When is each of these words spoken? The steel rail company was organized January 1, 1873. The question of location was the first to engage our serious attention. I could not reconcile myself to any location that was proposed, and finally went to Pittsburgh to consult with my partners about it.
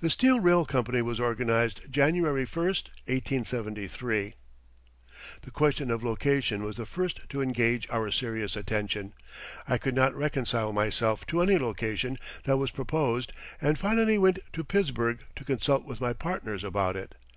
The 0.00 0.10
steel 0.10 0.40
rail 0.40 0.64
company 0.66 1.00
was 1.00 1.20
organized 1.20 1.82
January 1.88 2.44
1, 2.44 2.66
1873. 2.66 4.34
The 5.42 5.50
question 5.52 5.92
of 5.92 6.02
location 6.02 6.64
was 6.64 6.74
the 6.74 6.84
first 6.84 7.20
to 7.28 7.40
engage 7.40 7.88
our 7.88 8.10
serious 8.10 8.56
attention. 8.56 9.12
I 9.68 9.78
could 9.78 9.94
not 9.94 10.12
reconcile 10.16 10.72
myself 10.72 11.24
to 11.26 11.40
any 11.40 11.56
location 11.56 12.18
that 12.42 12.56
was 12.56 12.72
proposed, 12.72 13.32
and 13.60 13.78
finally 13.78 14.18
went 14.18 14.40
to 14.54 14.64
Pittsburgh 14.64 15.20
to 15.36 15.44
consult 15.44 15.84
with 15.84 16.00
my 16.00 16.14
partners 16.14 16.64
about 16.64 16.96
it. 16.96 17.14